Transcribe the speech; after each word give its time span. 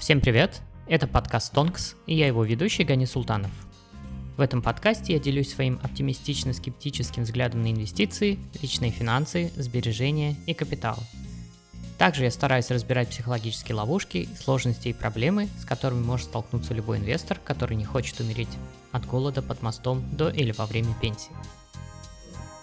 Всем 0.00 0.22
привет! 0.22 0.62
Это 0.86 1.06
подкаст 1.06 1.52
Тонкс, 1.52 1.94
и 2.06 2.14
я 2.14 2.26
его 2.26 2.42
ведущий 2.42 2.84
Гани 2.84 3.04
Султанов. 3.04 3.50
В 4.38 4.40
этом 4.40 4.62
подкасте 4.62 5.12
я 5.12 5.18
делюсь 5.18 5.52
своим 5.52 5.78
оптимистично-скептическим 5.82 7.24
взглядом 7.24 7.62
на 7.62 7.70
инвестиции, 7.70 8.38
личные 8.62 8.92
финансы, 8.92 9.52
сбережения 9.56 10.36
и 10.46 10.54
капитал. 10.54 10.96
Также 11.98 12.24
я 12.24 12.30
стараюсь 12.30 12.70
разбирать 12.70 13.10
психологические 13.10 13.74
ловушки, 13.74 14.26
сложности 14.42 14.88
и 14.88 14.94
проблемы, 14.94 15.48
с 15.60 15.66
которыми 15.66 16.00
может 16.02 16.28
столкнуться 16.28 16.72
любой 16.72 16.96
инвестор, 16.96 17.38
который 17.38 17.76
не 17.76 17.84
хочет 17.84 18.18
умереть 18.20 18.48
от 18.92 19.04
голода 19.04 19.42
под 19.42 19.60
мостом 19.60 20.02
до 20.16 20.30
или 20.30 20.52
во 20.52 20.64
время 20.64 20.94
пенсии. 21.02 21.30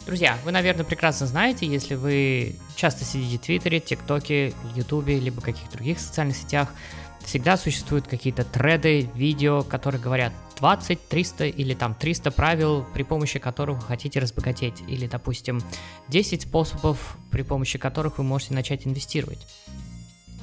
Друзья, 0.07 0.37
вы, 0.45 0.53
наверное, 0.53 0.85
прекрасно 0.85 1.27
знаете, 1.27 1.67
если 1.67 1.95
вы 1.95 2.55
часто 2.77 3.03
сидите 3.03 3.37
в 3.37 3.41
Твиттере, 3.41 3.81
ТикТоке, 3.81 4.53
Ютубе, 4.73 5.19
либо 5.19 5.41
каких-то 5.41 5.73
других 5.73 5.99
социальных 5.99 6.37
сетях, 6.37 6.73
всегда 7.25 7.57
существуют 7.57 8.07
какие-то 8.07 8.43
треды, 8.43 9.09
видео, 9.13 9.63
которые 9.63 10.01
говорят 10.01 10.33
20, 10.57 11.07
300 11.07 11.47
или 11.47 11.73
там 11.73 11.93
300 11.93 12.31
правил, 12.31 12.85
при 12.93 13.03
помощи 13.03 13.39
которых 13.39 13.79
вы 13.79 13.83
хотите 13.83 14.19
разбогатеть, 14.19 14.81
или, 14.87 15.07
допустим, 15.07 15.61
10 16.07 16.43
способов, 16.43 17.17
при 17.31 17.43
помощи 17.43 17.77
которых 17.77 18.17
вы 18.17 18.23
можете 18.23 18.53
начать 18.53 18.87
инвестировать. 18.87 19.45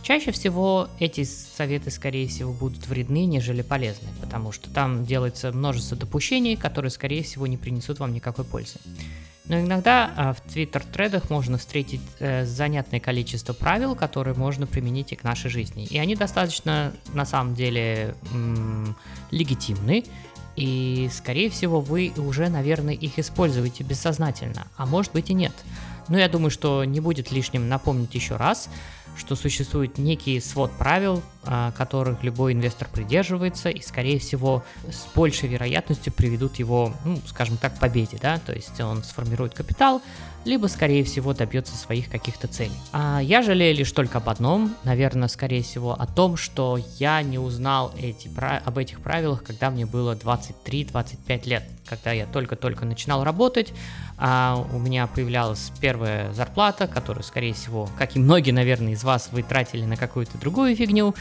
Чаще 0.02 0.32
всего 0.32 0.88
эти 1.00 1.24
советы, 1.24 1.90
скорее 1.90 2.28
всего, 2.28 2.52
будут 2.52 2.86
вредны, 2.86 3.24
нежели 3.24 3.62
полезны, 3.62 4.08
потому 4.20 4.52
что 4.52 4.68
там 4.68 5.06
делается 5.06 5.50
множество 5.50 5.96
допущений, 5.96 6.56
которые, 6.56 6.90
скорее 6.90 7.22
всего, 7.22 7.46
не 7.46 7.56
принесут 7.56 8.00
вам 8.00 8.12
никакой 8.12 8.44
пользы. 8.44 8.78
Но 9.46 9.60
иногда 9.60 10.10
а, 10.16 10.32
в 10.32 10.40
твиттер-тредах 10.40 11.28
можно 11.28 11.58
встретить 11.58 12.00
э, 12.18 12.46
занятное 12.46 12.98
количество 12.98 13.52
правил, 13.52 13.94
которые 13.94 14.34
можно 14.34 14.66
применить 14.66 15.12
и 15.12 15.16
к 15.16 15.24
нашей 15.24 15.50
жизни. 15.50 15.84
И 15.84 15.98
они 15.98 16.16
достаточно, 16.16 16.92
на 17.12 17.26
самом 17.26 17.54
деле, 17.54 18.14
легитимны. 19.30 20.04
И, 20.56 21.10
скорее 21.12 21.50
всего, 21.50 21.80
вы 21.80 22.12
уже, 22.16 22.48
наверное, 22.48 22.94
их 22.94 23.18
используете 23.18 23.84
бессознательно. 23.84 24.66
А 24.76 24.86
может 24.86 25.12
быть 25.12 25.28
и 25.28 25.34
нет. 25.34 25.52
Но 26.08 26.18
я 26.18 26.28
думаю, 26.28 26.50
что 26.50 26.84
не 26.84 27.00
будет 27.00 27.30
лишним 27.30 27.68
напомнить 27.68 28.14
еще 28.14 28.36
раз, 28.36 28.70
что 29.16 29.36
существует 29.36 29.98
некий 29.98 30.40
свод 30.40 30.72
правил, 30.72 31.22
которых 31.76 32.22
любой 32.22 32.52
инвестор 32.52 32.88
придерживается, 32.88 33.68
и, 33.68 33.80
скорее 33.80 34.18
всего, 34.18 34.64
с 34.88 35.06
большей 35.14 35.48
вероятностью 35.48 36.12
приведут 36.12 36.56
его, 36.56 36.92
ну, 37.04 37.18
скажем 37.26 37.56
так, 37.56 37.76
к 37.76 37.80
победе, 37.80 38.18
да, 38.20 38.38
то 38.38 38.52
есть 38.52 38.80
он 38.80 39.02
сформирует 39.02 39.54
капитал, 39.54 40.02
либо, 40.44 40.66
скорее 40.66 41.04
всего, 41.04 41.32
добьется 41.32 41.74
своих 41.74 42.10
каких-то 42.10 42.48
целей. 42.48 42.76
А 42.92 43.20
я 43.20 43.42
жалею 43.42 43.74
лишь 43.74 43.90
только 43.92 44.18
об 44.18 44.28
одном, 44.28 44.74
наверное, 44.84 45.28
скорее 45.28 45.62
всего, 45.62 45.92
о 45.92 46.06
том, 46.06 46.36
что 46.36 46.78
я 46.98 47.22
не 47.22 47.38
узнал 47.38 47.92
эти, 47.98 48.30
об 48.64 48.78
этих 48.78 49.00
правилах, 49.00 49.42
когда 49.42 49.70
мне 49.70 49.86
было 49.86 50.14
23-25 50.14 51.48
лет, 51.48 51.64
когда 51.86 52.12
я 52.12 52.26
только-только 52.26 52.84
начинал 52.84 53.24
работать, 53.24 53.72
а 54.16 54.64
у 54.72 54.78
меня 54.78 55.06
появлялась 55.06 55.72
первая 55.80 56.32
зарплата, 56.32 56.86
которую, 56.86 57.24
скорее 57.24 57.54
всего, 57.54 57.88
как 57.98 58.16
и 58.16 58.18
многие, 58.18 58.52
наверное, 58.52 58.92
из 58.92 59.02
вас, 59.02 59.30
вы 59.32 59.42
тратили 59.42 59.84
на 59.84 59.96
какую-то 59.96 60.38
другую 60.38 60.76
фигню, 60.76 61.14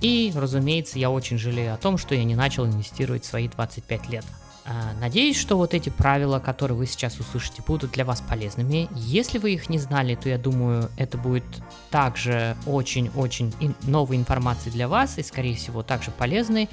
и, 0.00 0.32
разумеется, 0.34 0.98
я 0.98 1.10
очень 1.10 1.38
жалею 1.38 1.74
о 1.74 1.76
том, 1.76 1.98
что 1.98 2.14
я 2.14 2.24
не 2.24 2.34
начал 2.34 2.66
инвестировать 2.66 3.24
свои 3.24 3.48
25 3.48 4.08
лет. 4.08 4.24
А, 4.66 4.92
надеюсь, 5.00 5.38
что 5.38 5.56
вот 5.56 5.74
эти 5.74 5.88
правила, 5.88 6.38
которые 6.38 6.76
вы 6.76 6.86
сейчас 6.86 7.18
услышите, 7.18 7.62
будут 7.66 7.92
для 7.92 8.04
вас 8.04 8.20
полезными. 8.20 8.88
Если 8.94 9.38
вы 9.38 9.54
их 9.54 9.68
не 9.68 9.78
знали, 9.78 10.14
то 10.14 10.28
я 10.28 10.38
думаю, 10.38 10.90
это 10.96 11.18
будет 11.18 11.44
также 11.90 12.56
очень-очень 12.66 13.52
новой 13.82 14.16
информацией 14.16 14.72
для 14.72 14.86
вас 14.86 15.18
и, 15.18 15.22
скорее 15.22 15.56
всего, 15.56 15.82
также 15.82 16.10
полезной. 16.10 16.68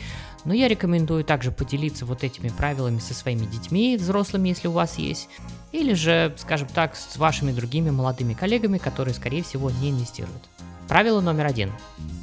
Но 0.46 0.54
я 0.54 0.68
рекомендую 0.68 1.24
также 1.24 1.52
поделиться 1.52 2.06
вот 2.06 2.24
этими 2.24 2.50
правилами 2.50 3.00
со 3.00 3.14
своими 3.14 3.46
детьми, 3.46 3.98
взрослыми, 3.98 4.50
если 4.50 4.68
у 4.68 4.74
вас 4.74 4.98
есть, 4.98 5.28
или 5.72 5.94
же, 5.94 6.34
скажем 6.38 6.68
так, 6.68 6.96
с 6.96 7.18
вашими 7.18 7.52
другими 7.52 7.90
молодыми 7.90 8.34
коллегами, 8.34 8.78
которые, 8.78 9.14
скорее 9.14 9.44
всего, 9.44 9.72
не 9.72 9.90
инвестируют. 9.90 10.44
Правило 10.88 11.22
номер 11.22 11.46
один. 11.46 11.72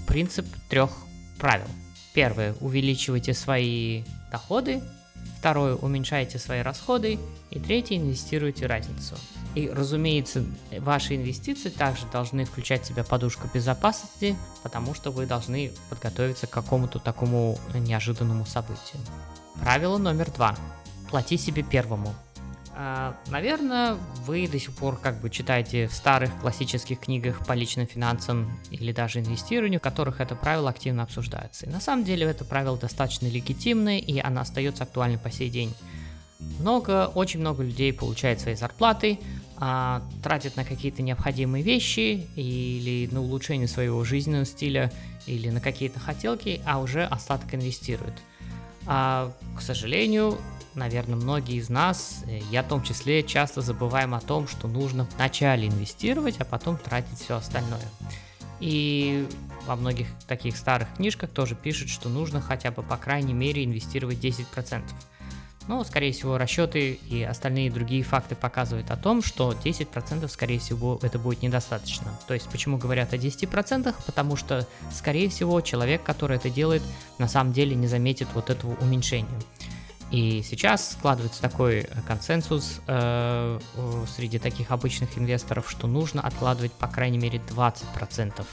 Принцип 0.06 0.47
трех 0.69 0.91
правил. 1.38 1.66
Первое. 2.14 2.54
Увеличивайте 2.60 3.34
свои 3.34 4.04
доходы 4.30 4.82
Второе, 5.38 5.75
уменьшайте 5.75 6.38
свои 6.38 6.62
расходы. 6.62 7.19
И 7.50 7.58
третье, 7.58 7.97
инвестируйте 7.97 8.66
разницу. 8.66 9.14
И, 9.54 9.69
разумеется, 9.69 10.44
ваши 10.78 11.16
инвестиции 11.16 11.69
также 11.69 12.06
должны 12.06 12.44
включать 12.44 12.82
в 12.82 12.86
себя 12.86 13.04
подушку 13.04 13.48
безопасности, 13.52 14.36
потому 14.62 14.94
что 14.94 15.10
вы 15.10 15.26
должны 15.26 15.70
подготовиться 15.91 16.46
к 16.46 16.50
какому-то 16.50 16.98
такому 16.98 17.58
неожиданному 17.75 18.46
событию. 18.46 19.00
Правило 19.60 19.98
номер 19.98 20.31
два. 20.31 20.56
Плати 21.10 21.36
себе 21.36 21.62
первому. 21.62 22.14
А, 22.77 23.17
наверное, 23.29 23.97
вы 24.27 24.49
до 24.49 24.59
сих 24.59 24.75
пор 24.75 24.99
как 24.99 25.21
бы 25.21 25.31
читаете 25.31 25.87
в 25.87 25.93
старых 25.93 26.37
классических 26.41 26.99
книгах 26.99 27.47
по 27.47 27.53
личным 27.53 27.87
финансам 27.87 28.59
или 28.71 28.91
даже 28.93 29.21
инвестированию, 29.21 29.79
в 29.79 29.83
которых 29.83 30.21
это 30.21 30.35
правило 30.35 30.71
активно 30.71 31.05
обсуждается. 31.05 31.67
И 31.67 31.69
на 31.69 31.81
самом 31.81 32.05
деле 32.05 32.27
это 32.27 32.45
правило 32.45 32.77
достаточно 32.77 33.27
легитимное, 33.27 33.99
и 33.99 34.19
оно 34.19 34.41
остается 34.41 34.83
актуальным 34.83 35.21
по 35.21 35.31
сей 35.31 35.51
день. 35.51 35.73
Много, 36.59 37.07
очень 37.15 37.41
много 37.41 37.62
людей 37.62 37.93
получают 37.93 38.41
свои 38.41 38.57
зарплаты, 38.57 39.21
а, 39.56 40.03
тратят 40.23 40.56
на 40.56 40.65
какие-то 40.65 41.01
необходимые 41.01 41.62
вещи 41.62 42.27
или 42.35 43.09
на 43.12 43.21
улучшение 43.23 43.69
своего 43.69 44.03
жизненного 44.03 44.45
стиля 44.45 44.93
или 45.27 45.49
на 45.51 45.61
какие-то 45.61 46.01
хотелки, 46.01 46.61
а 46.67 46.81
уже 46.81 47.05
остаток 47.05 47.55
инвестируют. 47.55 48.15
А, 48.87 49.33
к 49.56 49.61
сожалению, 49.61 50.39
наверное, 50.75 51.17
многие 51.17 51.56
из 51.56 51.69
нас, 51.69 52.22
э, 52.27 52.41
я 52.50 52.62
в 52.62 52.69
том 52.69 52.83
числе, 52.83 53.22
часто 53.22 53.61
забываем 53.61 54.15
о 54.15 54.21
том, 54.21 54.49
что 54.49 54.69
нужно 54.69 55.06
вначале 55.17 55.69
инвестировать, 55.69 56.37
а 56.39 56.45
потом 56.45 56.77
тратить 56.77 57.19
все 57.19 57.37
остальное. 57.37 57.89
И 58.61 59.27
во 59.67 59.77
многих 59.77 60.09
таких 60.27 60.56
старых 60.56 60.89
книжках 60.97 61.31
тоже 61.31 61.55
пишут, 61.55 61.89
что 61.89 62.09
нужно 62.09 62.41
хотя 62.41 62.71
бы 62.71 62.83
по 62.83 62.97
крайней 62.97 63.33
мере 63.34 63.65
инвестировать 63.65 64.19
10%. 64.19 64.83
Но, 65.66 65.82
скорее 65.84 66.12
всего, 66.12 66.36
расчеты 66.36 66.92
и 66.92 67.22
остальные 67.22 67.70
другие 67.70 68.02
факты 68.02 68.34
показывают 68.34 68.91
о 68.91 68.97
том, 68.97 69.22
что 69.22 69.52
10% 69.52 70.28
скорее 70.28 70.58
всего 70.58 70.98
это 71.02 71.19
будет 71.19 71.42
недостаточно. 71.42 72.19
То 72.28 72.34
есть 72.34 72.48
почему 72.50 72.76
говорят 72.76 73.12
о 73.14 73.16
10%? 73.16 73.94
Потому 74.04 74.36
что, 74.36 74.66
скорее 74.92 75.28
всего, 75.30 75.60
человек, 75.62 76.02
который 76.02 76.36
это 76.36 76.50
делает, 76.50 76.82
на 77.19 77.28
самом 77.28 77.52
деле 77.52 77.75
не 77.75 77.86
заметит 77.86 78.28
вот 78.34 78.50
этого 78.50 78.75
уменьшения. 78.82 79.28
И 80.10 80.42
сейчас 80.42 80.92
складывается 80.92 81.41
такой 81.41 81.81
э, 81.81 81.86
консенсус 82.06 82.81
э, 82.86 83.58
среди 84.14 84.38
таких 84.38 84.70
обычных 84.70 85.19
инвесторов, 85.19 85.69
что 85.69 85.86
нужно 85.86 86.20
откладывать 86.20 86.72
по 86.72 86.86
крайней 86.86 87.19
мере 87.19 87.41
20%. 87.48 88.44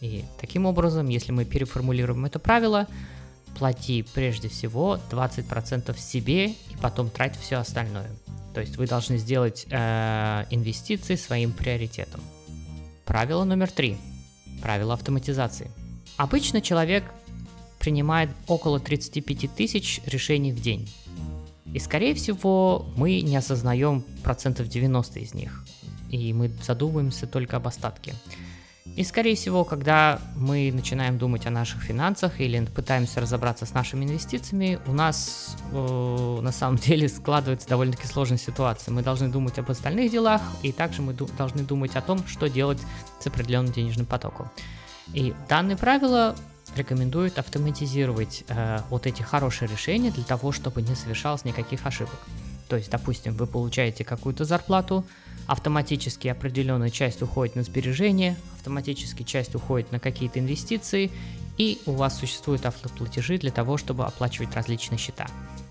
И 0.00 0.24
таким 0.40 0.66
образом, 0.66 1.08
если 1.08 1.32
мы 1.32 1.44
переформулируем 1.44 2.24
это 2.24 2.38
правило, 2.38 2.86
плати 3.58 4.04
прежде 4.14 4.48
всего 4.48 4.98
20% 5.10 5.98
себе 5.98 6.50
и 6.50 6.76
потом 6.80 7.10
трать 7.10 7.38
все 7.38 7.56
остальное. 7.56 8.10
То 8.54 8.60
есть 8.60 8.76
вы 8.76 8.86
должны 8.86 9.18
сделать 9.18 9.66
э, 9.70 10.44
инвестиции 10.50 11.14
своим 11.14 11.52
приоритетом. 11.52 12.20
Правило 13.04 13.44
номер 13.44 13.70
три. 13.70 13.96
Правило 14.62 14.94
автоматизации. 14.94 15.70
Обычно 16.16 16.60
человек 16.60 17.04
принимает 17.78 18.30
около 18.46 18.78
35 18.78 19.54
тысяч 19.54 20.00
решений 20.04 20.52
в 20.52 20.60
день. 20.60 20.88
И, 21.72 21.78
скорее 21.78 22.14
всего, 22.14 22.86
мы 22.96 23.20
не 23.20 23.36
осознаем 23.36 24.02
процентов 24.22 24.68
90 24.68 25.20
из 25.20 25.34
них. 25.34 25.64
И 26.10 26.32
мы 26.32 26.50
задумываемся 26.62 27.26
только 27.26 27.56
об 27.56 27.68
остатке. 27.68 28.14
И, 29.00 29.04
скорее 29.04 29.34
всего, 29.34 29.64
когда 29.64 30.20
мы 30.36 30.70
начинаем 30.74 31.16
думать 31.16 31.46
о 31.46 31.50
наших 31.50 31.80
финансах 31.80 32.38
или 32.38 32.62
пытаемся 32.66 33.22
разобраться 33.22 33.64
с 33.64 33.72
нашими 33.72 34.04
инвестициями, 34.04 34.78
у 34.86 34.92
нас 34.92 35.56
э, 35.72 36.38
на 36.42 36.52
самом 36.52 36.76
деле 36.86 37.08
складывается 37.08 37.66
довольно-таки 37.66 38.06
сложная 38.06 38.36
ситуация. 38.36 38.92
Мы 38.92 39.02
должны 39.02 39.28
думать 39.28 39.58
об 39.58 39.70
остальных 39.70 40.12
делах, 40.12 40.42
и 40.62 40.70
также 40.70 41.00
мы 41.00 41.14
ду- 41.14 41.30
должны 41.38 41.62
думать 41.62 41.96
о 41.96 42.02
том, 42.02 42.26
что 42.26 42.50
делать 42.50 42.82
с 43.20 43.26
определенным 43.26 43.72
денежным 43.72 44.04
потоком. 44.04 44.50
И 45.14 45.32
данные 45.48 45.78
правила 45.78 46.36
рекомендует 46.76 47.38
автоматизировать 47.38 48.44
э, 48.48 48.80
вот 48.90 49.06
эти 49.06 49.22
хорошие 49.22 49.66
решения 49.66 50.10
для 50.10 50.24
того, 50.24 50.52
чтобы 50.52 50.82
не 50.82 50.94
совершалось 50.94 51.46
никаких 51.46 51.86
ошибок. 51.86 52.18
То 52.68 52.76
есть, 52.76 52.90
допустим, 52.90 53.32
вы 53.32 53.46
получаете 53.46 54.04
какую-то 54.04 54.44
зарплату, 54.44 55.06
автоматически 55.46 56.28
определенная 56.28 56.90
часть 56.90 57.22
уходит 57.22 57.56
на 57.56 57.62
сбережения, 57.62 58.36
автоматически 58.56 59.22
часть 59.22 59.54
уходит 59.54 59.92
на 59.92 59.98
какие-то 59.98 60.38
инвестиции, 60.38 61.10
и 61.58 61.80
у 61.86 61.92
вас 61.92 62.18
существуют 62.18 62.66
автоплатежи 62.66 63.38
для 63.38 63.50
того, 63.50 63.76
чтобы 63.76 64.04
оплачивать 64.04 64.54
различные 64.54 64.98
счета. 64.98 65.26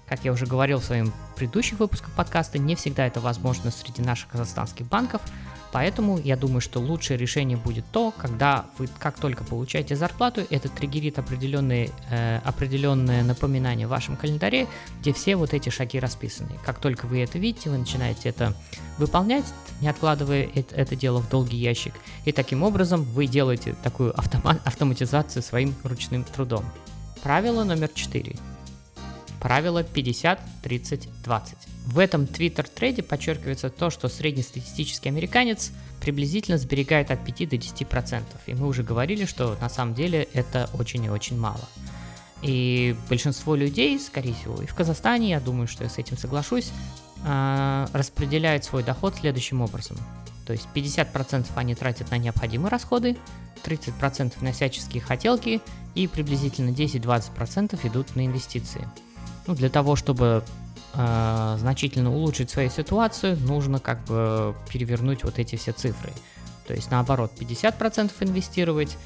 Как 0.07 0.25
я 0.25 0.31
уже 0.31 0.45
говорил 0.45 0.79
в 0.79 0.83
своем 0.83 1.13
предыдущих 1.35 1.79
выпусках 1.79 2.11
подкаста, 2.15 2.57
не 2.57 2.75
всегда 2.75 3.05
это 3.05 3.19
возможно 3.19 3.69
среди 3.71 4.01
наших 4.01 4.29
казахстанских 4.29 4.87
банков, 4.87 5.21
Поэтому 5.71 6.17
я 6.17 6.35
думаю, 6.35 6.61
что 6.61 6.79
лучшее 6.79 7.17
решение 7.17 7.57
будет 7.57 7.85
то, 7.91 8.11
когда 8.11 8.65
вы 8.77 8.87
как 8.99 9.19
только 9.19 9.43
получаете 9.43 9.95
зарплату, 9.95 10.41
это 10.49 10.67
триггерит 10.67 11.19
определенные, 11.19 11.91
э, 12.09 12.39
определенное 12.43 13.23
напоминание 13.23 13.85
в 13.85 13.91
вашем 13.91 14.15
календаре, 14.15 14.67
где 14.99 15.13
все 15.13 15.35
вот 15.35 15.53
эти 15.53 15.69
шаги 15.69 15.99
расписаны. 15.99 16.49
Как 16.65 16.79
только 16.79 17.05
вы 17.05 17.21
это 17.21 17.37
видите, 17.37 17.69
вы 17.69 17.77
начинаете 17.77 18.29
это 18.29 18.55
выполнять, 18.97 19.45
не 19.81 19.87
откладывая 19.87 20.49
это, 20.55 20.75
это 20.75 20.95
дело 20.95 21.19
в 21.19 21.29
долгий 21.29 21.57
ящик. 21.57 21.93
И 22.25 22.31
таким 22.31 22.63
образом 22.63 23.03
вы 23.03 23.27
делаете 23.27 23.75
такую 23.83 24.11
автома- 24.13 24.59
автоматизацию 24.65 25.43
своим 25.43 25.75
ручным 25.83 26.23
трудом. 26.23 26.65
Правило 27.21 27.63
номер 27.63 27.89
4. 27.93 28.35
Правило 29.39 29.83
50-30-20. 29.83 31.68
В 31.91 31.97
этом 31.97 32.25
Twitter-трейде 32.25 33.01
подчеркивается 33.01 33.71
то, 33.71 33.89
что 33.89 34.09
среднестатистический 34.09 35.09
американец 35.09 35.71
приблизительно 35.99 36.59
сберегает 36.59 37.09
от 37.09 37.25
5 37.25 37.49
до 37.49 37.55
10%. 37.55 38.23
И 38.45 38.53
мы 38.53 38.67
уже 38.67 38.83
говорили, 38.83 39.25
что 39.25 39.57
на 39.59 39.69
самом 39.69 39.95
деле 39.95 40.27
это 40.33 40.69
очень 40.73 41.03
и 41.05 41.09
очень 41.09 41.39
мало. 41.39 41.67
И 42.43 42.95
большинство 43.09 43.55
людей, 43.55 43.99
скорее 43.99 44.35
всего, 44.35 44.61
и 44.61 44.67
в 44.67 44.75
Казахстане, 44.75 45.31
я 45.31 45.39
думаю, 45.39 45.67
что 45.67 45.83
я 45.83 45.89
с 45.89 45.97
этим 45.97 46.15
соглашусь, 46.15 46.71
а, 47.25 47.89
распределяют 47.91 48.63
свой 48.63 48.83
доход 48.83 49.15
следующим 49.15 49.61
образом. 49.61 49.97
То 50.45 50.53
есть 50.53 50.67
50% 50.75 51.47
они 51.55 51.73
тратят 51.73 52.11
на 52.11 52.19
необходимые 52.19 52.69
расходы, 52.69 53.17
30% 53.63 54.43
на 54.43 54.51
всяческие 54.51 55.01
хотелки 55.01 55.59
и 55.95 56.05
приблизительно 56.05 56.69
10-20% 56.69 57.79
идут 57.87 58.15
на 58.15 58.27
инвестиции. 58.27 58.87
Ну, 59.47 59.55
для 59.55 59.69
того, 59.69 59.95
чтобы 59.95 60.43
э, 60.93 61.55
значительно 61.59 62.13
улучшить 62.13 62.49
свою 62.49 62.69
ситуацию, 62.69 63.37
нужно 63.37 63.79
как 63.79 64.03
бы 64.05 64.55
перевернуть 64.71 65.23
вот 65.23 65.39
эти 65.39 65.55
все 65.55 65.71
цифры. 65.71 66.11
То 66.67 66.73
есть 66.73 66.91
наоборот, 66.91 67.31
50% 67.39 68.11
инвестировать, 68.21 68.97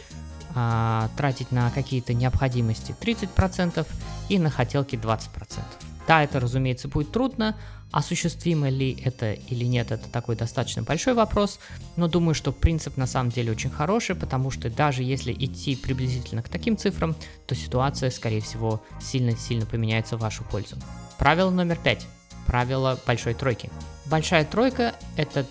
э, 0.56 1.08
тратить 1.16 1.52
на 1.52 1.70
какие-то 1.72 2.14
необходимости 2.14 2.96
30% 3.00 3.88
и 4.30 4.40
на 4.40 4.50
хотелки 4.50 4.96
20%. 4.96 5.62
Да, 6.08 6.24
это, 6.24 6.40
разумеется, 6.40 6.90
будет 6.90 7.12
трудно, 7.12 7.56
осуществимо 7.94 8.70
ли 8.70 9.00
это 9.06 9.34
или 9.34 9.66
нет, 9.66 9.92
это 9.92 10.10
такой 10.10 10.36
достаточно 10.36 10.82
большой 10.82 11.14
вопрос, 11.14 11.60
но 11.96 12.08
думаю, 12.08 12.34
что 12.34 12.52
принцип 12.52 12.98
на 12.98 13.06
самом 13.06 13.30
деле 13.30 13.52
очень 13.52 13.70
хороший, 13.70 14.16
потому 14.16 14.50
что 14.50 14.70
даже 14.70 15.04
если 15.04 15.32
идти 15.32 15.76
приблизительно 15.76 16.42
к 16.42 16.50
таким 16.50 16.76
цифрам, 16.76 17.16
то 17.46 17.56
ситуация, 17.56 18.10
скорее 18.10 18.42
всего, 18.42 18.84
сильно-сильно 19.00 19.66
поменяется 19.68 20.18
в 20.18 20.22
вашу 20.22 20.44
пользу. 20.44 20.76
Правило 21.24 21.52
номер 21.52 21.78
пять. 21.82 22.06
Правило 22.48 23.00
большой 23.08 23.34
тройки. 23.34 23.70
Большая 24.08 24.44
тройка– 24.44 24.94
это 25.16 25.46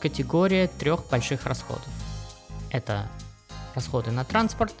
категория 0.00 0.66
трех 0.66 1.08
больших 1.08 1.46
расходов. 1.46 1.86
Это 2.70 3.08
расходы 3.76 4.10
на 4.10 4.24
транспорт, 4.24 4.74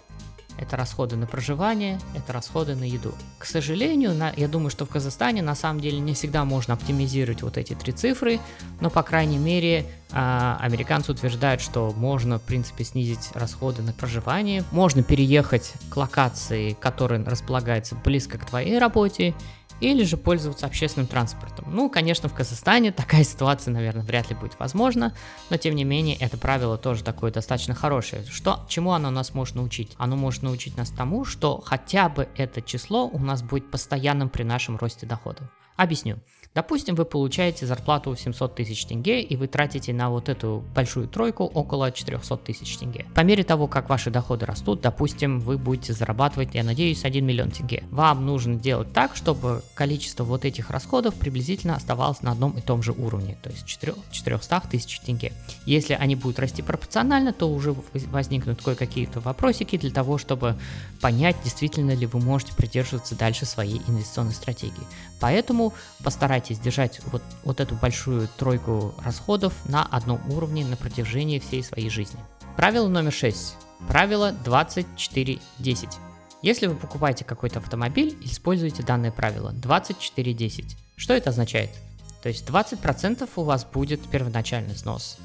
это 0.58 0.76
расходы 0.76 1.14
на 1.14 1.28
проживание, 1.28 2.00
это 2.16 2.32
расходы 2.32 2.74
на 2.74 2.82
еду. 2.82 3.14
К 3.38 3.46
сожалению, 3.46 4.14
на, 4.14 4.32
я 4.36 4.48
думаю, 4.48 4.70
что 4.70 4.84
в 4.84 4.88
Казахстане 4.88 5.42
на 5.42 5.54
самом 5.54 5.80
деле 5.80 6.00
не 6.00 6.14
всегда 6.14 6.44
можно 6.44 6.74
оптимизировать 6.74 7.42
вот 7.42 7.56
эти 7.56 7.74
три 7.74 7.92
цифры, 7.92 8.40
но 8.80 8.90
по 8.90 9.04
крайней 9.04 9.38
мере 9.38 9.86
э, 10.10 10.56
американцы 10.58 11.12
утверждают, 11.12 11.60
что 11.60 11.92
можно 11.96 12.38
в 12.38 12.42
принципе 12.42 12.82
снизить 12.82 13.30
расходы 13.34 13.82
на 13.82 13.92
проживание, 13.92 14.64
можно 14.72 15.04
переехать 15.04 15.72
к 15.88 15.96
локации, 15.96 16.72
которая 16.72 17.24
располагается 17.24 17.94
близко 17.94 18.38
к 18.38 18.44
твоей 18.44 18.78
работе, 18.78 19.34
или 19.82 20.04
же 20.04 20.16
пользоваться 20.16 20.66
общественным 20.66 21.08
транспортом. 21.08 21.66
Ну, 21.68 21.90
конечно, 21.90 22.28
в 22.28 22.34
Казахстане 22.34 22.92
такая 22.92 23.24
ситуация, 23.24 23.72
наверное, 23.72 24.04
вряд 24.04 24.30
ли 24.30 24.36
будет 24.36 24.58
возможна, 24.58 25.14
но 25.50 25.56
тем 25.56 25.74
не 25.74 25.84
менее 25.84 26.16
это 26.16 26.38
правило 26.38 26.78
тоже 26.78 27.02
такое 27.02 27.32
достаточно 27.32 27.74
хорошее. 27.74 28.24
Что, 28.24 28.64
чему 28.68 28.92
оно 28.92 29.10
нас 29.10 29.34
может 29.34 29.56
научить? 29.56 29.94
Оно 29.98 30.16
может 30.16 30.42
научить 30.42 30.76
нас 30.76 30.90
тому, 30.90 31.24
что 31.24 31.60
хотя 31.60 32.08
бы 32.08 32.28
это 32.36 32.62
число 32.62 33.06
у 33.06 33.18
нас 33.18 33.42
будет 33.42 33.70
постоянным 33.70 34.28
при 34.28 34.44
нашем 34.44 34.76
росте 34.76 35.06
доходов. 35.06 35.48
Объясню. 35.76 36.18
Допустим, 36.54 36.94
вы 36.96 37.06
получаете 37.06 37.64
зарплату 37.64 38.14
700 38.14 38.54
тысяч 38.54 38.84
тенге, 38.84 39.22
и 39.22 39.36
вы 39.36 39.46
тратите 39.46 39.94
на 39.94 40.10
вот 40.10 40.28
эту 40.28 40.62
большую 40.74 41.08
тройку 41.08 41.44
около 41.44 41.90
400 41.90 42.36
тысяч 42.38 42.76
тенге. 42.76 43.06
По 43.14 43.20
мере 43.20 43.42
того, 43.42 43.68
как 43.68 43.88
ваши 43.88 44.10
доходы 44.10 44.44
растут, 44.44 44.82
допустим, 44.82 45.40
вы 45.40 45.56
будете 45.56 45.94
зарабатывать, 45.94 46.54
я 46.54 46.62
надеюсь, 46.62 47.06
1 47.06 47.24
миллион 47.24 47.52
тенге. 47.52 47.84
Вам 47.90 48.26
нужно 48.26 48.56
делать 48.56 48.92
так, 48.92 49.16
чтобы 49.16 49.62
количество 49.74 50.24
вот 50.24 50.44
этих 50.44 50.68
расходов 50.70 51.14
приблизительно 51.14 51.74
оставалось 51.74 52.20
на 52.20 52.32
одном 52.32 52.52
и 52.52 52.60
том 52.60 52.82
же 52.82 52.92
уровне, 52.92 53.38
то 53.42 53.48
есть 53.48 53.64
4, 53.64 53.94
400 54.10 54.62
тысяч 54.70 55.00
тенге. 55.00 55.32
Если 55.64 55.94
они 55.94 56.16
будут 56.16 56.38
расти 56.38 56.60
пропорционально, 56.60 57.32
то 57.32 57.48
уже 57.48 57.74
возникнут 58.10 58.60
кое-какие-то 58.62 59.20
вопросики 59.20 59.78
для 59.78 59.90
того, 59.90 60.18
чтобы 60.18 60.58
понять, 61.00 61.36
действительно 61.42 61.92
ли 61.92 62.04
вы 62.04 62.20
можете 62.20 62.54
придерживаться 62.54 63.14
дальше 63.14 63.46
своей 63.46 63.80
инвестиционной 63.88 64.34
стратегии. 64.34 64.82
Поэтому 65.18 65.61
постарайтесь 66.02 66.32
постарайтесь 66.32 66.58
держать 66.58 67.00
вот, 67.06 67.22
вот 67.44 67.60
эту 67.60 67.74
большую 67.74 68.28
тройку 68.38 68.94
расходов 69.04 69.52
на 69.66 69.84
одном 69.84 70.20
уровне 70.30 70.64
на 70.64 70.76
протяжении 70.76 71.38
всей 71.38 71.62
своей 71.62 71.90
жизни. 71.90 72.18
Правило 72.56 72.88
номер 72.88 73.12
6. 73.12 73.54
Правило 73.88 74.34
24.10. 74.44 75.88
Если 76.42 76.66
вы 76.66 76.74
покупаете 76.74 77.24
какой-то 77.24 77.58
автомобиль, 77.58 78.16
используйте 78.22 78.82
данное 78.82 79.12
правило 79.12 79.52
24.10. 79.52 80.76
Что 80.96 81.14
это 81.14 81.30
означает? 81.30 81.70
То 82.22 82.28
есть 82.28 82.48
20% 82.48 83.28
у 83.36 83.42
вас 83.42 83.64
будет 83.64 84.00
первоначальный 84.08 84.76
снос. 84.76 85.18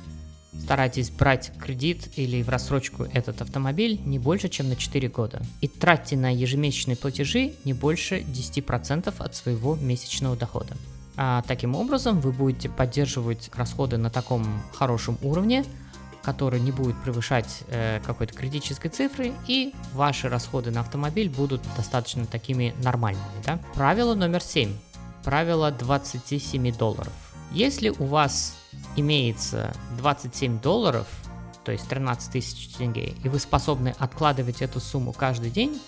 Старайтесь 0.61 1.09
брать 1.09 1.51
кредит 1.59 2.09
или 2.17 2.43
в 2.43 2.49
рассрочку 2.49 3.03
этот 3.13 3.41
автомобиль 3.41 4.01
не 4.03 4.19
больше, 4.19 4.49
чем 4.49 4.69
на 4.69 4.75
4 4.75 5.07
года. 5.09 5.41
И 5.61 5.67
тратьте 5.67 6.17
на 6.17 6.33
ежемесячные 6.33 6.97
платежи 6.97 7.53
не 7.63 7.73
больше 7.73 8.19
10% 8.19 9.13
от 9.17 9.35
своего 9.35 9.75
месячного 9.75 10.35
дохода. 10.35 10.75
А, 11.15 11.41
таким 11.47 11.75
образом, 11.75 12.19
вы 12.19 12.31
будете 12.31 12.69
поддерживать 12.69 13.49
расходы 13.55 13.97
на 13.97 14.09
таком 14.09 14.45
хорошем 14.73 15.17
уровне, 15.21 15.65
который 16.21 16.59
не 16.59 16.71
будет 16.71 17.01
превышать 17.01 17.63
э, 17.69 18.01
какой-то 18.05 18.33
критической 18.33 18.91
цифры, 18.91 19.31
и 19.47 19.73
ваши 19.93 20.27
расходы 20.27 20.71
на 20.71 20.81
автомобиль 20.81 21.29
будут 21.29 21.61
достаточно 21.77 22.25
такими 22.25 22.75
нормальными. 22.83 23.23
Да? 23.45 23.59
Правило 23.73 24.13
номер 24.13 24.43
7. 24.43 24.69
Правило 25.23 25.71
27 25.71 26.75
долларов. 26.75 27.13
Если 27.51 27.89
у 27.89 28.05
вас 28.05 28.57
имеется 28.97 29.73
27 29.97 30.59
долларов, 30.59 31.07
то 31.63 31.71
есть 31.71 31.87
13 31.87 32.31
тысяч 32.31 32.67
тенге, 32.75 33.13
и 33.23 33.29
вы 33.29 33.39
способны 33.39 33.95
откладывать 33.97 34.61
эту 34.61 34.79
сумму 34.79 35.13
каждый 35.13 35.51
день, 35.51 35.79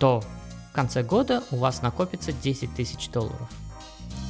то 0.00 0.22
в 0.70 0.74
конце 0.74 1.04
года 1.04 1.44
у 1.52 1.56
вас 1.56 1.82
накопится 1.82 2.32
10 2.32 2.74
тысяч 2.74 3.08
долларов. 3.10 3.48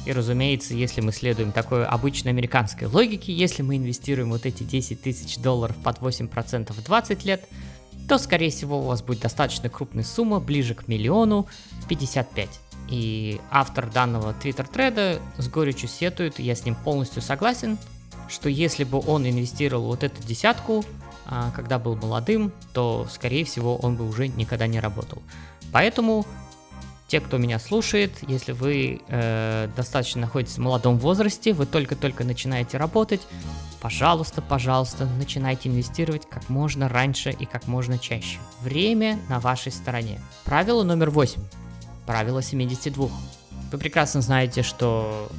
И, 0.05 0.11
разумеется, 0.11 0.75
если 0.75 1.01
мы 1.01 1.11
следуем 1.11 1.51
такой 1.51 1.85
обычной 1.85 2.31
американской 2.31 2.87
логике, 2.87 3.33
если 3.33 3.63
мы 3.63 3.77
инвестируем 3.77 4.29
вот 4.29 4.45
эти 4.45 4.61
10 4.61 5.01
тысяч 5.01 5.37
долларов 5.39 5.75
под 5.77 5.97
8% 5.97 6.71
в 6.71 6.83
20 6.83 7.25
лет, 7.25 7.43
то, 8.07 8.19
скорее 8.19 8.51
всего, 8.51 8.79
у 8.79 8.83
вас 8.83 9.01
будет 9.01 9.21
достаточно 9.21 9.67
крупная 9.67 10.03
сумма, 10.03 10.39
ближе 10.39 10.75
к 10.75 10.87
миллиону, 10.87 11.47
в 11.81 11.87
55. 11.87 12.49
И 12.89 13.41
автор 13.49 13.89
данного 13.89 14.33
твиттер-треда 14.33 15.19
с 15.37 15.47
горечью 15.47 15.89
сетует, 15.89 16.39
я 16.39 16.55
с 16.55 16.65
ним 16.65 16.75
полностью 16.75 17.21
согласен, 17.21 17.77
что 18.29 18.49
если 18.49 18.83
бы 18.83 19.01
он 19.05 19.27
инвестировал 19.27 19.87
вот 19.87 20.03
эту 20.03 20.21
десятку, 20.23 20.83
а, 21.25 21.51
когда 21.51 21.79
был 21.79 21.95
молодым, 21.95 22.51
то, 22.73 23.07
скорее 23.11 23.45
всего, 23.45 23.75
он 23.77 23.95
бы 23.95 24.07
уже 24.07 24.27
никогда 24.27 24.67
не 24.67 24.79
работал. 24.79 25.21
Поэтому 25.71 26.25
те, 27.07 27.19
кто 27.19 27.37
меня 27.37 27.59
слушает, 27.59 28.11
если 28.27 28.51
вы 28.51 29.01
э, 29.07 29.69
достаточно 29.75 30.21
находитесь 30.21 30.55
в 30.55 30.61
молодом 30.61 30.97
возрасте, 30.97 31.53
вы 31.53 31.65
только-только 31.67 32.23
начинаете 32.23 32.77
работать, 32.77 33.21
пожалуйста, 33.79 34.41
пожалуйста, 34.41 35.05
начинайте 35.05 35.69
инвестировать 35.69 36.27
как 36.27 36.49
можно 36.49 36.89
раньше 36.89 37.29
и 37.29 37.45
как 37.45 37.67
можно 37.67 37.99
чаще. 37.99 38.39
Время 38.61 39.19
на 39.29 39.39
вашей 39.39 39.71
стороне. 39.71 40.19
Правило 40.45 40.83
номер 40.83 41.11
8. 41.11 41.41
Правило 42.05 42.41
72. 42.41 43.09
Вы 43.71 43.77
прекрасно 43.77 44.21
знаете, 44.21 44.61
что 44.61 45.29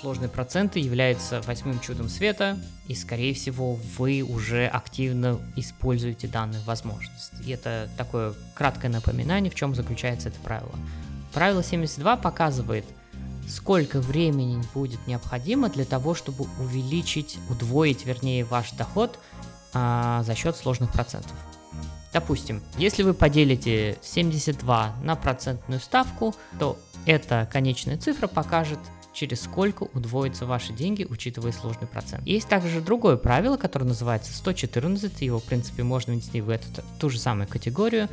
сложные 0.00 0.28
проценты 0.28 0.80
являются 0.80 1.40
восьмым 1.42 1.80
чудом 1.80 2.08
света, 2.08 2.58
и, 2.88 2.94
скорее 2.94 3.32
всего, 3.34 3.74
вы 3.96 4.22
уже 4.22 4.66
активно 4.66 5.40
используете 5.56 6.28
данную 6.28 6.62
возможность. 6.64 7.32
И 7.44 7.50
это 7.50 7.88
такое 7.96 8.34
краткое 8.54 8.88
напоминание, 8.88 9.50
в 9.50 9.54
чем 9.54 9.74
заключается 9.74 10.28
это 10.28 10.38
правило. 10.40 10.74
Правило 11.32 11.62
72 11.62 12.16
показывает, 12.16 12.84
сколько 13.48 14.00
времени 14.00 14.62
будет 14.74 15.06
необходимо 15.06 15.68
для 15.68 15.84
того, 15.84 16.14
чтобы 16.14 16.46
увеличить, 16.60 17.38
удвоить, 17.48 18.04
вернее, 18.04 18.44
ваш 18.44 18.72
доход 18.72 19.18
а, 19.72 20.22
за 20.24 20.34
счет 20.34 20.56
сложных 20.56 20.92
процентов. 20.92 21.34
Допустим, 22.16 22.62
если 22.78 23.02
вы 23.02 23.12
поделите 23.12 23.98
72 24.00 24.96
на 25.02 25.16
процентную 25.16 25.82
ставку, 25.82 26.34
то 26.58 26.78
эта 27.04 27.46
конечная 27.52 27.98
цифра 27.98 28.26
покажет 28.26 28.78
через 29.12 29.42
сколько 29.42 29.82
удвоятся 29.82 30.46
ваши 30.46 30.72
деньги, 30.72 31.04
учитывая 31.04 31.52
сложный 31.52 31.86
процент. 31.86 32.26
Есть 32.26 32.48
также 32.48 32.80
другое 32.80 33.18
правило, 33.18 33.58
которое 33.58 33.84
называется 33.84 34.32
114, 34.32 35.20
его, 35.20 35.40
в 35.40 35.44
принципе, 35.44 35.82
можно 35.82 36.14
внести 36.14 36.40
в 36.40 36.48
эту 36.48 36.64
ту 36.98 37.10
же 37.10 37.18
самую 37.18 37.48
категорию, 37.48 38.08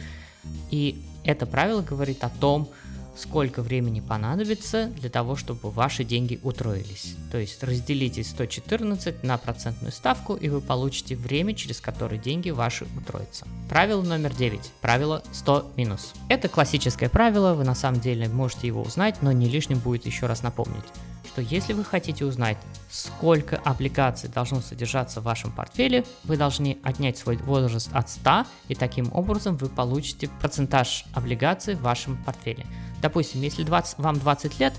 и 0.69 1.01
это 1.23 1.45
правило 1.45 1.81
говорит 1.81 2.25
о 2.25 2.29
том, 2.29 2.67
сколько 3.15 3.61
времени 3.61 3.99
понадобится 3.99 4.87
для 4.87 5.09
того, 5.09 5.35
чтобы 5.35 5.69
ваши 5.71 6.03
деньги 6.03 6.39
утроились. 6.43 7.15
То 7.31 7.37
есть 7.37 7.63
разделите 7.63 8.23
114 8.23 9.23
на 9.23 9.37
процентную 9.37 9.91
ставку, 9.91 10.35
и 10.35 10.49
вы 10.49 10.61
получите 10.61 11.15
время, 11.15 11.53
через 11.53 11.81
которое 11.81 12.17
деньги 12.17 12.49
ваши 12.49 12.85
утроятся. 12.97 13.47
Правило 13.69 14.01
номер 14.01 14.33
9. 14.33 14.59
Правило 14.81 15.23
100 15.31 15.71
минус. 15.77 16.13
Это 16.29 16.47
классическое 16.47 17.09
правило, 17.09 17.53
вы 17.53 17.63
на 17.63 17.75
самом 17.75 17.99
деле 17.99 18.27
можете 18.27 18.67
его 18.67 18.81
узнать, 18.81 19.21
но 19.21 19.31
не 19.31 19.47
лишним 19.47 19.79
будет 19.79 20.05
еще 20.05 20.25
раз 20.25 20.43
напомнить 20.43 20.83
что 21.25 21.41
если 21.41 21.73
вы 21.73 21.83
хотите 21.83 22.25
узнать, 22.25 22.57
сколько 22.89 23.57
облигаций 23.57 24.29
должно 24.29 24.61
содержаться 24.61 25.21
в 25.21 25.23
вашем 25.23 25.51
портфеле, 25.51 26.05
вы 26.23 26.37
должны 26.37 26.77
отнять 26.83 27.17
свой 27.17 27.37
возраст 27.37 27.89
от 27.93 28.09
100, 28.09 28.45
и 28.67 28.75
таким 28.75 29.11
образом 29.13 29.57
вы 29.57 29.69
получите 29.69 30.29
процентаж 30.41 31.05
облигаций 31.13 31.75
в 31.75 31.81
вашем 31.81 32.21
портфеле. 32.23 32.65
Допустим, 33.01 33.41
если 33.41 33.63
20, 33.63 33.99
вам 33.99 34.19
20 34.19 34.59
лет, 34.59 34.73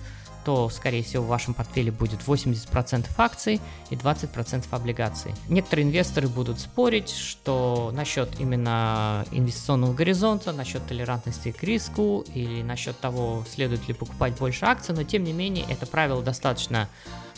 то, 0.45 0.69
скорее 0.69 1.03
всего, 1.03 1.25
в 1.25 1.29
вашем 1.29 1.55
портфеле 1.55 1.91
будет 1.91 2.21
80% 2.27 3.07
акций 3.17 3.61
и 3.91 3.95
20% 3.95 4.65
облигаций. 4.71 5.33
Некоторые 5.49 5.87
инвесторы 5.87 6.29
будут 6.29 6.61
спорить, 6.61 7.11
что 7.11 7.91
насчет 7.95 8.41
именно 8.41 9.25
инвестиционного 9.31 9.95
горизонта, 9.95 10.53
насчет 10.53 10.87
толерантности 10.87 11.53
к 11.53 11.63
риску 11.63 12.25
или 12.35 12.63
насчет 12.63 12.99
того, 12.99 13.45
следует 13.53 13.87
ли 13.89 13.95
покупать 13.95 14.37
больше 14.39 14.65
акций, 14.67 14.95
но 14.95 15.03
тем 15.03 15.25
не 15.25 15.33
менее 15.33 15.65
это 15.69 15.87
правило 15.87 16.23
достаточно 16.23 16.89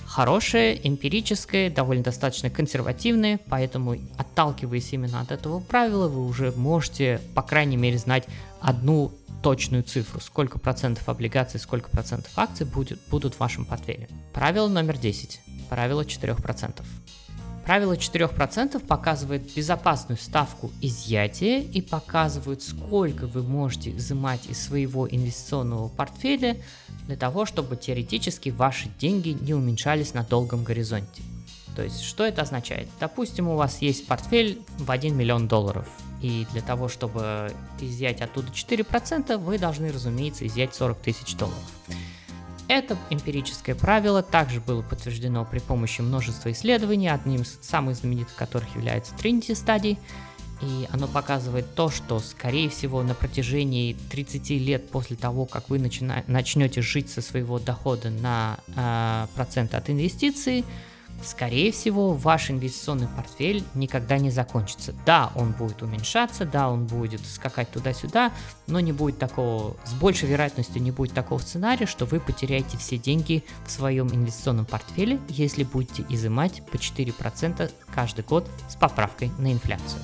хорошее, 0.07 0.87
эмпирическое, 0.87 1.69
довольно 1.69 2.05
достаточно 2.05 2.49
консервативное, 2.49 3.41
поэтому 3.49 3.97
отталкиваясь 4.17 4.93
именно 4.93 5.21
от 5.21 5.33
этого 5.33 5.61
правила, 5.61 6.09
вы 6.09 6.27
уже 6.27 6.53
можете, 6.53 7.21
по 7.35 7.43
крайней 7.43 7.77
мере, 7.77 7.99
знать 7.99 8.25
одну 8.61 9.13
точную 9.43 9.83
цифру, 9.83 10.21
сколько 10.21 10.59
процентов 10.59 11.09
облигаций, 11.09 11.61
сколько 11.61 11.91
процентов 11.91 12.33
акций 12.37 12.67
будет, 12.67 13.01
будут 13.09 13.35
в 13.35 13.41
вашем 13.41 13.65
портфеле. 13.65 14.09
Правило 14.33 14.69
номер 14.69 14.99
10. 14.99 15.41
Правило 15.69 16.03
4%. 16.03 16.83
Правило 17.65 17.95
4% 17.95 18.79
показывает 18.87 19.53
безопасную 19.55 20.19
ставку 20.19 20.71
изъятия 20.81 21.61
и 21.61 21.83
показывает, 21.83 22.63
сколько 22.63 23.27
вы 23.27 23.43
можете 23.43 23.91
изымать 23.97 24.47
из 24.47 24.63
своего 24.63 25.09
инвестиционного 25.09 25.89
портфеля 25.89 26.57
для 27.07 27.17
того, 27.17 27.45
чтобы 27.45 27.77
теоретически 27.77 28.51
ваши 28.51 28.89
деньги 29.01 29.37
не 29.41 29.53
уменьшались 29.53 30.15
на 30.15 30.23
долгом 30.23 30.63
горизонте. 30.63 31.23
То 31.75 31.83
есть, 31.83 32.03
что 32.03 32.25
это 32.25 32.43
означает? 32.43 32.89
Допустим, 33.01 33.49
у 33.49 33.57
вас 33.57 33.83
есть 33.83 34.07
портфель 34.07 34.61
в 34.79 34.89
1 34.89 35.17
миллион 35.17 35.49
долларов– 35.49 35.89
и 36.27 36.45
для 36.51 36.61
того, 36.61 36.89
чтобы 36.89 37.53
изъять 37.81 38.21
оттуда 38.21 38.49
4%, 38.49 39.37
вы 39.37 39.59
должны, 39.59 39.93
разумеется, 39.93 40.45
изъять 40.47 40.75
40 40.75 40.99
тысяч 40.99 41.37
долларов. 41.37 41.63
Это 42.67 42.99
эмпирическое 43.11 43.77
правило 43.77 44.25
также 44.25 44.61
было 44.61 44.83
подтверждено 44.83 45.45
при 45.45 45.61
помощи 45.61 46.01
множества 46.01 46.51
исследований, 46.51 47.07
одним 47.07 47.43
из 47.43 47.61
самых 47.63 47.95
знаменитых 47.95 48.35
которых 48.35 48.75
является 48.75 49.15
Trinity 49.15 49.53
Study, 49.53 49.99
и 50.63 50.89
оно 50.91 51.07
показывает 51.07 51.77
то, 51.77 51.91
что, 51.91 52.19
скорее 52.19 52.71
всего, 52.71 53.05
на 53.05 53.15
протяжении 53.15 53.97
30 54.11 54.51
лет 54.51 54.91
после 54.91 55.15
того, 55.15 55.47
как 55.47 55.69
вы 55.69 55.79
начнете 55.79 56.83
жить 56.83 57.09
со 57.09 57.23
своего 57.23 57.61
дохода 57.61 58.11
на 58.11 58.59
э, 58.75 59.27
процент 59.37 59.75
от 59.75 59.91
инвестиций, 59.91 60.65
скорее 61.23 61.73
всего, 61.73 62.13
ваш 62.13 62.51
инвестиционный 62.51 63.09
портфель 63.09 63.65
никогда 63.75 64.19
не 64.19 64.31
закончится. 64.31 64.95
Да, 65.05 65.31
он 65.35 65.53
будет 65.53 65.83
уменьшаться, 65.83 66.45
да, 66.45 66.71
он 66.71 66.87
будет 66.87 67.25
скакать 67.27 67.71
туда-сюда, 67.71 68.33
но 68.67 68.81
не 68.81 68.93
будет 68.93 69.19
такого, 69.19 69.77
с 69.85 69.93
большей 69.95 70.29
вероятностью 70.29 70.83
не 70.83 70.91
будет 70.91 71.15
такого 71.15 71.39
сценария, 71.39 71.87
что 71.87 72.05
вы 72.07 72.21
потеряете 72.21 72.79
все 72.79 72.99
деньги 72.99 73.45
в 73.65 73.71
своем 73.71 74.09
инвестиционном 74.09 74.67
портфеле, 74.67 75.19
если 75.29 75.65
будете 75.65 76.05
изымать 76.09 76.63
по 76.71 76.77
4% 76.77 77.71
каждый 77.95 78.25
год 78.25 78.49
с 78.69 78.77
поправкой 78.77 79.31
на 79.39 79.53
инфляцию. 79.53 80.03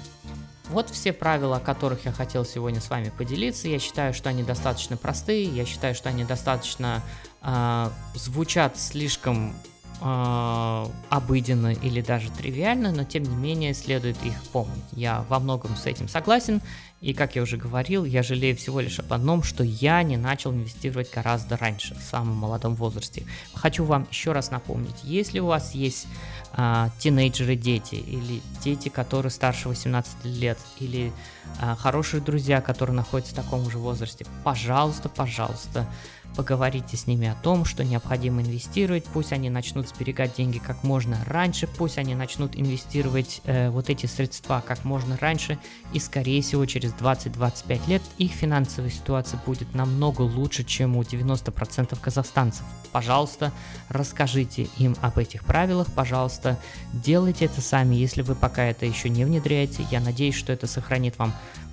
Вот 0.73 0.89
все 0.89 1.13
правила, 1.13 1.57
о 1.57 1.61
которых 1.61 2.07
я 2.07 2.13
хотел 2.13 2.47
сегодня 2.47 2.81
с 2.81 2.89
вами 2.89 3.13
поделиться. 3.17 3.69
Я 3.69 3.79
считаю, 3.79 4.15
что 4.15 4.31
они 4.31 4.43
достаточно 4.43 4.97
простые, 4.97 5.45
я 5.45 5.67
считаю, 5.67 5.95
что 5.95 6.09
они 6.09 6.25
достаточно 6.25 7.03
э, 7.43 7.91
звучат 8.15 8.79
слишком 8.79 9.55
э, 10.03 10.87
обыденно 11.11 11.73
или 11.73 12.01
даже 12.01 12.31
тривиально, 12.31 12.93
но 12.93 13.05
тем 13.05 13.23
не 13.23 13.37
менее 13.37 13.75
следует 13.75 14.17
их 14.25 14.35
помнить. 14.53 14.85
Я 14.93 15.25
во 15.29 15.39
многом 15.39 15.77
с 15.77 15.87
этим 15.87 16.09
согласен, 16.09 16.61
и 17.03 17.15
как 17.15 17.35
я 17.35 17.43
уже 17.43 17.57
говорил, 17.57 18.05
я 18.05 18.23
жалею 18.23 18.57
всего 18.57 18.79
лишь 18.79 19.01
об 19.01 19.13
одном, 19.13 19.43
что 19.43 19.65
я 19.65 20.03
не 20.05 20.17
начал 20.17 20.53
инвестировать 20.53 21.11
гораздо 21.13 21.57
раньше, 21.57 21.97
в 21.97 22.03
самом 22.03 22.37
молодом 22.37 22.77
возрасте. 22.77 23.25
Хочу 23.55 23.85
вам 23.85 24.07
еще 24.09 24.31
раз 24.31 24.53
напомнить, 24.53 25.03
если 25.03 25.41
у 25.41 25.47
вас 25.47 25.75
есть 25.75 26.07
а, 26.53 26.91
тинейджеры 27.01 27.57
дети, 27.57 27.97
или 27.97 28.41
дети, 28.63 28.89
которые 28.89 29.33
старше 29.33 29.69
18 29.69 30.25
лет, 30.27 30.59
или 30.79 31.13
а, 31.61 31.75
хорошие 31.75 32.21
друзья, 32.23 32.61
которые 32.61 32.95
находятся 32.95 33.33
в 33.33 33.37
таком 33.37 33.69
же 33.69 33.79
возрасте, 33.79 34.25
пожалуйста, 34.45 35.09
пожалуйста, 35.09 35.89
поговорите 36.37 36.97
с 36.97 37.07
ними 37.07 37.29
о 37.29 37.35
том, 37.35 37.65
что 37.65 37.85
необходимо 37.85 38.43
инвестировать, 38.43 39.05
пусть 39.05 39.33
они 39.33 39.51
начнут 39.51 39.89
сберегать 39.89 40.37
деньги 40.37 40.59
как 40.59 40.83
можно 40.83 41.19
раньше, 41.27 41.67
пусть 41.67 41.99
они 41.99 42.15
начнут 42.15 42.57
инвестировать 42.57 43.41
э, 43.45 43.71
вот 43.71 43.91
эти 43.91 44.07
средства 44.07 44.63
как 44.67 44.85
можно 44.85 45.17
раньше, 45.19 45.59
и 45.93 45.99
скорее 45.99 46.43
всего 46.43 46.67
через 46.67 46.93
20-25 46.93 47.89
лет 47.89 48.03
их 48.19 48.33
финансовая 48.33 48.91
ситуация 48.91 49.41
будет 49.45 49.75
намного 49.75 50.23
лучше, 50.23 50.65
чем 50.65 50.97
у 50.97 51.03
90% 51.03 51.99
казахстанцев. 52.01 52.65
Пожалуйста, 52.93 53.53
расскажите 53.89 54.69
им 54.79 54.97
об 55.01 55.19
этих 55.19 55.45
правилах, 55.45 55.89
пожалуйста, 55.95 56.59
делайте 56.93 57.47
это 57.47 57.61
сами, 57.61 57.95
если 57.95 58.23
вы 58.23 58.35
пока 58.35 58.65
это 58.65 58.87
еще 58.87 59.09
не 59.09 59.25
внедряете. 59.25 59.87
Я 59.91 60.01
надеюсь, 60.01 60.35
что 60.35 60.53
это 60.53 60.67
сохранит 60.67 61.19
вам 61.19 61.33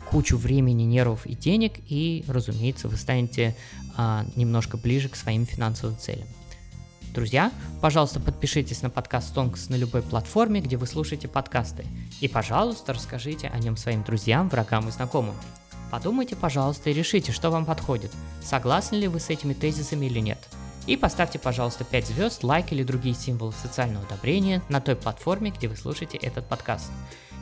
кучу 0.09 0.37
времени, 0.37 0.83
нервов 0.83 1.25
и 1.25 1.35
денег, 1.35 1.73
и, 1.87 2.23
разумеется, 2.27 2.87
вы 2.87 2.97
станете 2.97 3.55
а, 3.95 4.25
немножко 4.35 4.77
ближе 4.77 5.09
к 5.09 5.15
своим 5.15 5.45
финансовым 5.45 5.97
целям. 5.97 6.27
Друзья, 7.13 7.51
пожалуйста, 7.81 8.19
подпишитесь 8.19 8.81
на 8.81 8.89
подкаст 8.89 9.33
Тонкс 9.33 9.69
на 9.69 9.75
любой 9.75 10.01
платформе, 10.01 10.61
где 10.61 10.77
вы 10.77 10.85
слушаете 10.85 11.27
подкасты. 11.27 11.85
И, 12.21 12.27
пожалуйста, 12.27 12.93
расскажите 12.93 13.47
о 13.47 13.59
нем 13.59 13.77
своим 13.77 14.03
друзьям, 14.03 14.47
врагам 14.49 14.87
и 14.87 14.91
знакомым. 14.91 15.35
Подумайте, 15.91 16.35
пожалуйста, 16.35 16.91
и 16.91 16.93
решите, 16.93 17.31
что 17.31 17.49
вам 17.49 17.65
подходит. 17.65 18.11
Согласны 18.43 18.97
ли 18.97 19.07
вы 19.07 19.19
с 19.19 19.29
этими 19.29 19.53
тезисами 19.53 20.05
или 20.05 20.19
нет. 20.19 20.39
И 20.87 20.97
поставьте, 20.97 21.37
пожалуйста, 21.39 21.83
5 21.83 22.07
звезд, 22.07 22.43
лайк 22.43 22.71
или 22.71 22.83
другие 22.83 23.15
символы 23.15 23.53
социального 23.53 24.05
одобрения 24.05 24.61
на 24.69 24.81
той 24.81 24.95
платформе, 24.95 25.51
где 25.51 25.67
вы 25.67 25.75
слушаете 25.75 26.17
этот 26.17 26.47
подкаст. 26.47 26.91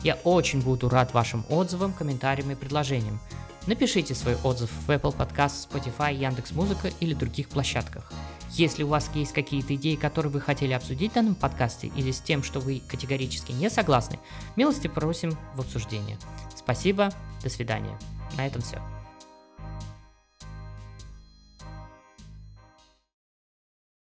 Я 0.04 0.14
очень 0.24 0.60
буду 0.60 0.88
рад 0.88 1.14
вашим 1.14 1.44
отзывам, 1.48 1.92
комментариям 1.92 2.50
и 2.50 2.54
предложениям. 2.54 3.20
Напишите 3.66 4.14
свой 4.14 4.36
отзыв 4.36 4.70
в 4.86 4.90
Apple 4.90 5.14
Podcast, 5.14 5.68
Spotify, 5.68 6.14
Яндекс 6.14 6.52
Музыка 6.52 6.90
или 7.00 7.14
других 7.14 7.48
площадках. 7.48 8.12
Если 8.52 8.82
у 8.82 8.88
вас 8.88 9.10
есть 9.14 9.32
какие-то 9.32 9.74
идеи, 9.74 9.94
которые 9.94 10.32
вы 10.32 10.40
хотели 10.40 10.72
обсудить 10.72 11.12
в 11.12 11.14
данном 11.14 11.34
подкасте, 11.34 11.88
или 11.94 12.10
с 12.10 12.20
тем, 12.20 12.42
что 12.42 12.60
вы 12.60 12.80
категорически 12.88 13.52
не 13.52 13.68
согласны, 13.68 14.18
милости 14.56 14.88
просим 14.88 15.36
в 15.54 15.60
обсуждение. 15.60 16.18
Спасибо, 16.56 17.10
до 17.42 17.50
свидания. 17.50 17.98
На 18.36 18.46
этом 18.46 18.62
все. 18.62 18.80